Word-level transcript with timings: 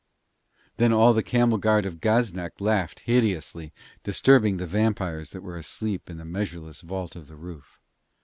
Then 0.77 0.91
all 0.91 1.13
the 1.13 1.21
camel 1.21 1.59
guard 1.59 1.85
of 1.85 2.01
Gaznak 2.01 2.59
laughed 2.59 3.01
hideously, 3.01 3.71
disturbing 4.01 4.57
the 4.57 4.65
vampires 4.65 5.29
that 5.29 5.43
were 5.43 5.57
asleep 5.59 6.09
in 6.09 6.17
the 6.17 6.25
measureless 6.25 6.81
vault 6.81 7.15
of 7.15 7.27
the 7.27 7.35
roof. 7.35 7.79